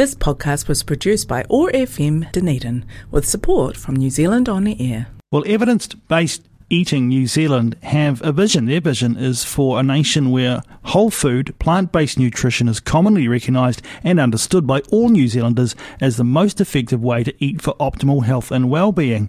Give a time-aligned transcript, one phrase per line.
[0.00, 5.08] This podcast was produced by OAR FM Dunedin with support from New Zealand On Air.
[5.30, 8.64] Well, evidence based Eating New Zealand have a vision.
[8.64, 13.82] Their vision is for a nation where whole food, plant based nutrition is commonly recognised
[14.02, 18.24] and understood by all New Zealanders as the most effective way to eat for optimal
[18.24, 19.28] health and well-being.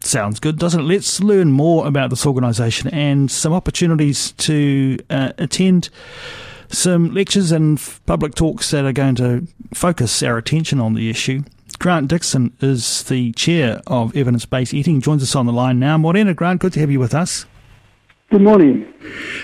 [0.00, 0.84] Sounds good, doesn't it?
[0.84, 5.88] Let's learn more about this organisation and some opportunities to uh, attend
[6.74, 11.42] some lectures and public talks that are going to focus our attention on the issue.
[11.78, 15.98] Grant Dixon is the chair of Evidence Based Eating, joins us on the line now.
[15.98, 17.46] Morena, Grant, good to have you with us.
[18.30, 18.92] Good morning.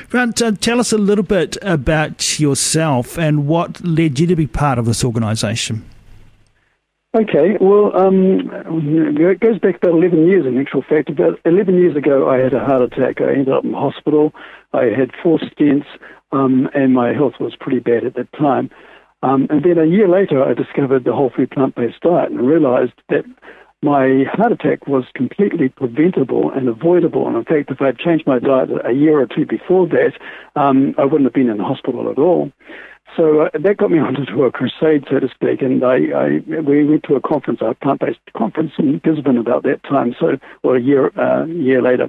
[0.08, 4.46] Grant, uh, tell us a little bit about yourself and what led you to be
[4.46, 5.84] part of this organisation.
[7.12, 8.48] Okay, well, um,
[9.18, 11.10] it goes back about 11 years in actual fact.
[11.10, 13.20] About 11 years ago, I had a heart attack.
[13.20, 14.32] I ended up in hospital.
[14.72, 15.86] I had four stents,
[16.32, 18.70] um, and my health was pretty bad at that time.
[19.22, 22.46] Um, and then a year later, I discovered the whole food plant based diet and
[22.46, 23.24] realized that
[23.82, 27.26] my heart attack was completely preventable and avoidable.
[27.26, 30.12] And in fact, if I'd changed my diet a year or two before that,
[30.54, 32.52] um, I wouldn't have been in the hospital at all.
[33.16, 36.84] So uh, that got me onto a crusade, so to speak, and I, I we
[36.84, 40.80] went to a conference, a plant-based conference in Gisborne about that time, so or a
[40.80, 42.08] year uh, year later.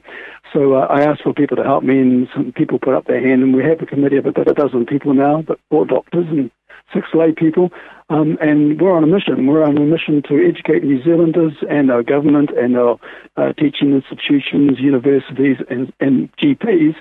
[0.54, 3.22] So uh, I asked for people to help me, and some people put up their
[3.22, 6.28] hand, and we have a committee of about a dozen people now, but four doctors
[6.30, 6.52] and
[6.94, 7.72] six lay people,
[8.10, 9.48] um, and we're on a mission.
[9.48, 13.00] We're on a mission to educate New Zealanders and our government and our
[13.38, 16.96] uh, teaching institutions, universities, and, and GPs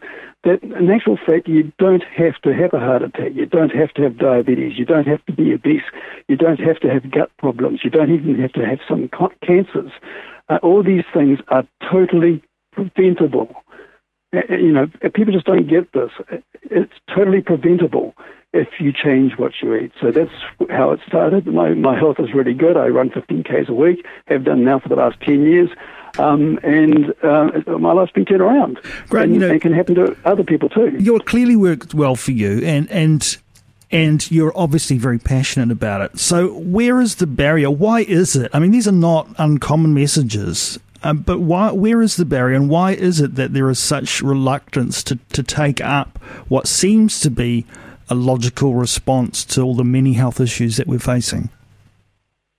[0.44, 3.92] that in actual fact you don't have to have a heart attack, you don't have
[3.94, 5.82] to have diabetes, you don't have to be obese,
[6.28, 9.10] you don't have to have gut problems, you don't even have to have some
[9.46, 9.90] cancers.
[10.48, 13.54] Uh, all these things are totally preventable.
[14.34, 16.10] Uh, uh, you know, people just don't get this.
[16.62, 18.14] It's totally preventable
[18.52, 19.92] if you change what you eat.
[20.00, 20.30] So that's
[20.70, 21.46] how it started.
[21.46, 22.76] My, my health is really good.
[22.76, 25.70] I run 15 Ks a week, have done now for the last 10 years.
[26.18, 28.80] Um, and uh, my life's been turned around.
[29.08, 30.96] Great, and you know, it can happen to other people too.
[30.98, 33.36] You're clearly worked well for you, and and
[33.92, 36.18] and you're obviously very passionate about it.
[36.18, 37.70] So, where is the barrier?
[37.70, 38.50] Why is it?
[38.52, 40.80] I mean, these are not uncommon messages.
[41.04, 41.70] Um, but why?
[41.70, 45.44] Where is the barrier, and why is it that there is such reluctance to, to
[45.44, 46.18] take up
[46.48, 47.64] what seems to be
[48.10, 51.48] a logical response to all the many health issues that we're facing?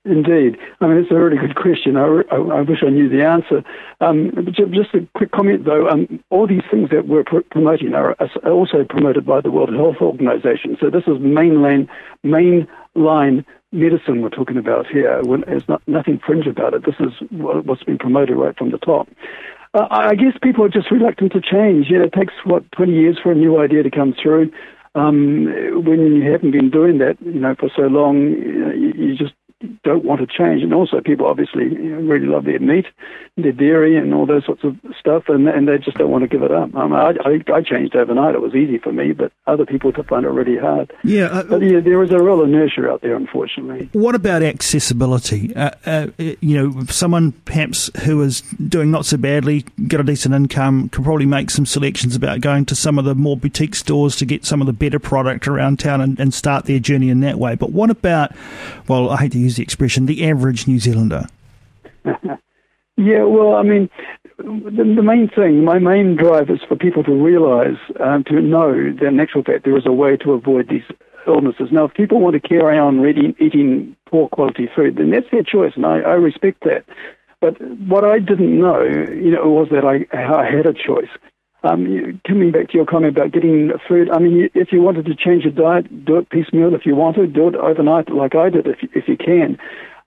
[0.03, 0.57] Indeed.
[0.79, 1.95] I mean, it's a really good question.
[1.95, 3.63] I, I, I wish I knew the answer.
[4.00, 5.88] Um, just a quick comment, though.
[5.88, 9.72] Um, all these things that we're pr- promoting are, are also promoted by the World
[9.73, 10.75] Health Organization.
[10.79, 11.88] So this is mainline,
[12.25, 15.22] mainline medicine we're talking about here.
[15.45, 16.83] There's not, nothing fringe about it.
[16.83, 19.07] This is what's been promoted right from the top.
[19.75, 21.89] Uh, I guess people are just reluctant to change.
[21.89, 24.51] You know, it takes, what, 20 years for a new idea to come through.
[24.94, 25.46] Um,
[25.85, 29.34] when you haven't been doing that, you know, for so long, you, you just
[29.84, 30.64] don't want to change.
[30.64, 32.86] And also, people obviously you know, really love their meat,
[33.38, 36.28] their dairy, and all those sorts of stuff, and and they just don't want to
[36.28, 36.76] give it up.
[36.76, 40.26] Um, I, I, I changed overnight; it was easy for me, but other people find
[40.26, 40.92] it really hard.
[41.04, 43.90] Yeah, uh, but yeah, there is a real inertia out there, unfortunately.
[43.94, 45.56] What about accessibility?
[45.56, 50.36] Uh, uh, you know, someone perhaps who is doing not so badly, get a decent
[50.36, 54.16] income, can probably make some selections about going to some of the more boutique stores
[54.18, 57.20] to get some of the better product around town and, and start their journey in
[57.22, 57.56] that way.
[57.56, 58.32] But what about,
[58.88, 61.25] well, I hate to use use the expression, the average New Zealander?
[62.97, 63.89] yeah, well, I mean,
[64.38, 68.72] the, the, main thing, my main drive is for people to realize, um, to know
[68.72, 70.84] that in actual fact there is a way to avoid these
[71.28, 71.69] illnesses.
[71.72, 75.44] Now, if people want to carry on eating, eating poor quality food, then that's their
[75.44, 76.85] choice, and I, I respect that.
[77.41, 81.09] But what I didn't know, you know, was that I, I had a choice.
[81.64, 85.16] Um, coming back to your comment about getting food, I mean, if you wanted to
[85.16, 88.50] change your diet, do it piecemeal if you want to, do it overnight like I
[88.50, 89.60] did if, if you can.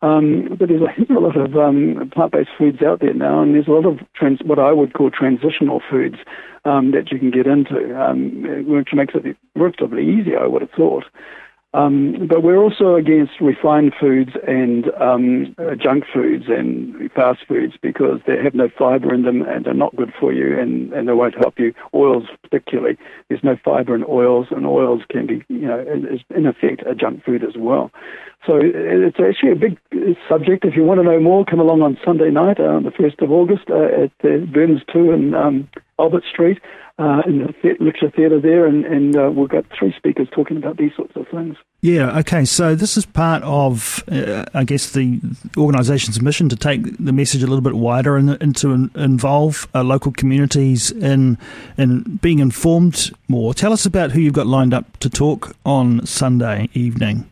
[0.02, 3.68] Um, but there's a, a lot of um, plant-based foods out there now, and there's
[3.68, 6.16] a lot of trans, what I would call transitional foods
[6.64, 10.72] um, that you can get into, um, which makes it relatively easier, I would have
[10.72, 11.04] thought.
[11.74, 17.74] Um, but we're also against refined foods and um, uh, junk foods and fast foods
[17.82, 21.08] because they have no fiber in them and they're not good for you and, and
[21.08, 21.74] they won't help you.
[21.92, 22.96] Oils, particularly,
[23.28, 26.94] there's no fiber in oils, and oils can be, you know, is in effect a
[26.94, 27.90] junk food as well.
[28.46, 29.78] So it's actually a big
[30.28, 30.64] subject.
[30.64, 33.32] If you want to know more, come along on Sunday night, uh, the 1st of
[33.32, 35.68] August, uh, at the Burns 2 in um,
[35.98, 36.60] Albert Street
[36.98, 40.56] uh, in the th- lecture theatre there, and, and uh, we've got three speakers talking
[40.56, 41.56] about these sorts of things.
[41.80, 42.44] Yeah, okay.
[42.44, 45.20] So this is part of, uh, I guess, the
[45.56, 49.66] organisation's mission to take the message a little bit wider and, and to in, involve
[49.74, 51.36] uh, local communities in
[51.76, 53.54] in being informed more.
[53.54, 57.30] Tell us about who you've got lined up to talk on Sunday evening.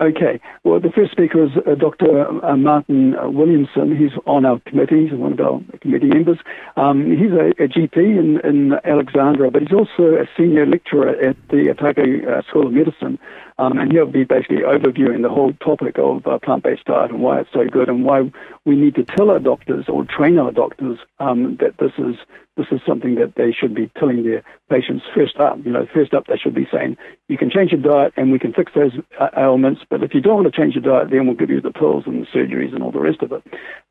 [0.00, 0.40] Okay.
[0.62, 2.44] Well, the first speaker is uh, Dr.
[2.44, 3.96] Uh, Martin uh, Williamson.
[3.96, 5.08] He's on our committee.
[5.08, 6.38] He's one of our committee members.
[6.76, 11.36] Um, he's a, a GP in, in, Alexandra, but he's also a senior lecturer at
[11.48, 13.18] the Otago uh, School of Medicine.
[13.58, 17.40] Um, and he'll be basically overviewing the whole topic of uh, plant-based diet and why
[17.40, 18.30] it's so good and why
[18.66, 22.16] we need to tell our doctors or train our doctors um, that this is
[22.56, 25.58] this is something that they should be telling their patients first up.
[25.64, 26.96] You know, first up they should be saying,
[27.28, 30.20] you can change your diet and we can fix those uh, ailments, but if you
[30.20, 32.74] don't want to change your diet, then we'll give you the pills and the surgeries
[32.74, 33.42] and all the rest of it.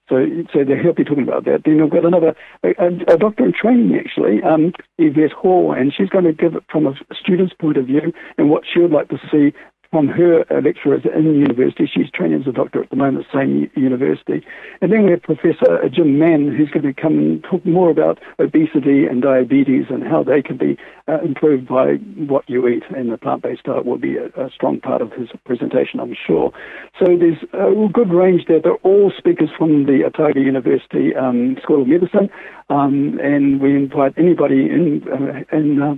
[0.09, 1.63] So, so they'll be talking about that.
[1.65, 6.09] Then we've got another, a, a doctor in training actually, um, Yvette Hall, and she's
[6.09, 9.09] going to give it from a student's point of view and what she would like
[9.09, 9.55] to see
[9.95, 11.87] from her lecturers in the university.
[11.87, 14.45] She's training as a doctor at the moment same university.
[14.81, 18.19] And then we have Professor Jim Mann, who's going to come and talk more about
[18.37, 20.77] obesity and diabetes and how they can be
[21.07, 21.93] uh, improved by
[22.27, 22.83] what you eat.
[22.93, 26.51] And the plant-based diet will be a, a, strong part of his presentation, I'm sure.
[26.99, 28.59] So there's a good range there.
[28.59, 32.29] They're all speakers from the Otago University um, School of Medicine.
[32.67, 35.93] Um, and we invite anybody in, uh, in uh,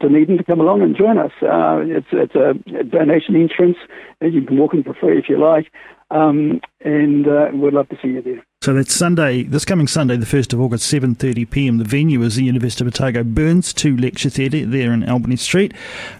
[0.00, 1.32] Dunedin to come along and join us.
[1.42, 3.76] Uh, it's, it's a, a donation entrance.
[4.20, 5.70] And You can walk in for free if you like.
[6.10, 8.44] Um, and uh, we'd love to see you there.
[8.60, 11.78] So that's Sunday, this coming Sunday, the 1st of August, 7.30pm.
[11.78, 15.72] The venue is the University of Otago Burns 2 Lecture Theatre there in Albany Street.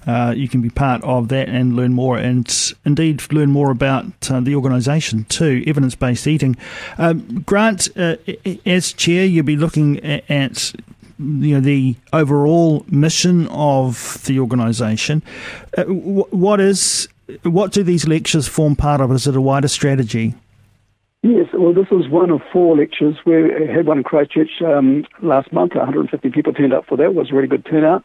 [0.06, 4.06] Uh, you can be part of that and learn more and indeed learn more about
[4.30, 6.56] uh, the organisation too, evidence-based eating.
[6.96, 8.16] Um, Grant, uh,
[8.64, 10.72] as chair, you'll be looking at
[11.22, 15.22] you know the overall mission of the organisation.
[15.76, 17.08] Uh, what is
[17.44, 19.12] what do these lectures form part of?
[19.12, 20.34] Is it a wider strategy?
[21.22, 23.16] Yes, well, this was one of four lectures.
[23.24, 23.34] We
[23.72, 25.74] had one in Christchurch um, last month.
[25.76, 27.04] 150 people turned up for that.
[27.04, 28.04] It was a really good turnout.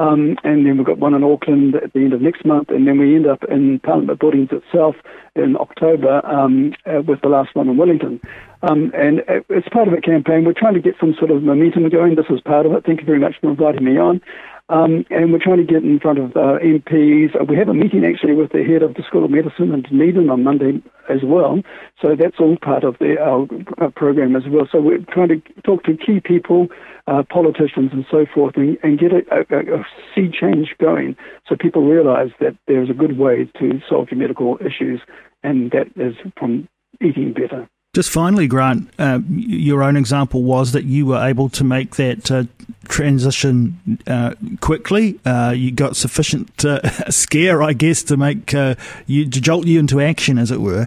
[0.00, 2.88] Um, and then we've got one in Auckland at the end of next month, and
[2.88, 4.96] then we end up in Parliament Buildings itself
[5.36, 8.18] in October um, uh, with the last one in Wellington.
[8.62, 9.20] Um, and
[9.50, 10.46] it's part of a campaign.
[10.46, 12.14] We're trying to get some sort of momentum going.
[12.14, 12.84] This was part of it.
[12.86, 14.22] Thank you very much for inviting me on.
[14.70, 17.34] Um, and we're trying to get in front of uh, MPs.
[17.34, 19.82] Uh, we have a meeting actually with the head of the School of Medicine in
[19.82, 21.58] Dunedin on Monday as well.
[22.00, 24.68] So that's all part of the, our, our program as well.
[24.70, 26.68] So we're trying to talk to key people,
[27.08, 31.16] uh, politicians and so forth, and, and get a, a, a sea change going
[31.48, 35.00] so people realize that there's a good way to solve your medical issues,
[35.42, 36.68] and that is from
[37.02, 37.68] eating better.
[37.92, 42.30] Just finally, Grant, uh, your own example was that you were able to make that
[42.30, 42.44] uh,
[42.84, 45.18] transition uh, quickly.
[45.24, 48.76] Uh, you got sufficient uh, scare, I guess, to make uh,
[49.08, 50.86] you to jolt you into action, as it were.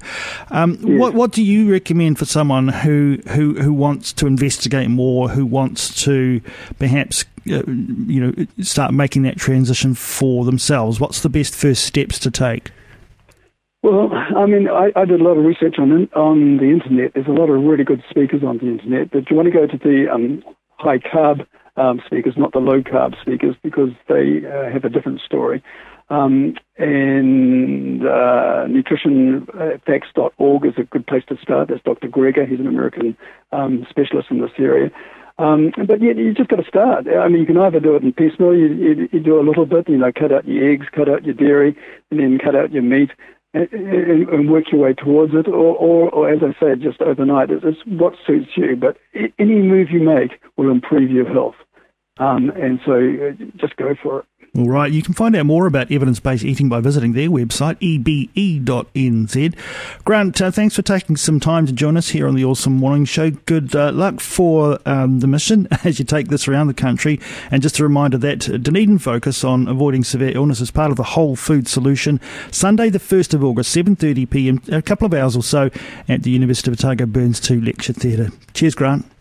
[0.50, 0.98] Um, yes.
[0.98, 5.46] What What do you recommend for someone who, who who wants to investigate more, who
[5.46, 6.40] wants to
[6.80, 11.02] perhaps you know start making that transition for themselves?
[11.02, 12.72] What's the best first steps to take?
[13.84, 17.14] Well, I mean, I, I, did a lot of research on on the internet.
[17.14, 19.68] There's a lot of really good speakers on the internet, but you want to go
[19.68, 20.42] to the um,
[20.78, 21.46] high carb
[21.76, 25.62] um, speakers, not the low carb speakers, because they uh, have a different story.
[26.10, 31.68] Um, and uh, nutritionfacts.org is a good place to start.
[31.68, 32.08] That's Dr.
[32.08, 32.48] Greger.
[32.48, 33.18] He's an American
[33.52, 34.92] um, specialist in this area.
[35.40, 37.06] Um, but yeah, you just got to start.
[37.08, 38.56] I mean, you can either do it in piecemeal.
[38.56, 41.26] You, you, you do a little bit, you know, cut out your eggs, cut out
[41.26, 41.76] your dairy,
[42.12, 43.10] and then cut out your meat,
[43.54, 47.50] and, and, work your way towards it, or, or, or as I said, just overnight.
[47.52, 48.98] It's what suits you, but
[49.38, 51.56] any move you make will improve your health.
[52.18, 54.26] Um, and so uh, just go for it.
[54.56, 57.76] All right, you can find out more about evidence based eating by visiting their website,
[57.80, 59.56] ebe.nz.
[60.06, 63.04] Grant, uh, thanks for taking some time to join us here on the OARsome Morning
[63.04, 63.32] Show.
[63.32, 67.20] Good uh, luck for um, the mission as you take this around the country.
[67.50, 71.04] And just a reminder that Dunedin focus on avoiding severe illness is part of the
[71.04, 72.22] whole food solution.
[72.52, 75.72] Sunday, the 1st of August, 7.30 pm, a couple of hours or so
[76.08, 78.30] at the University of Otago Burns 2 Lecture Theatre.
[78.54, 79.13] Cheers, Grant.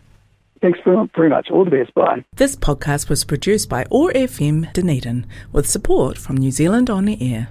[0.63, 1.51] Thanks very much.
[1.51, 1.93] All the best.
[1.93, 2.23] Bye.
[2.37, 7.17] This podcast was produced by OAR FM Dunedin with support from New Zealand On the
[7.21, 7.49] Air.